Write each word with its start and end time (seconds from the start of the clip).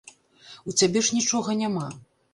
У 0.71 0.73
цябе 0.81 1.03
ж 1.09 1.15
нічога 1.19 1.59
няма. 1.63 1.87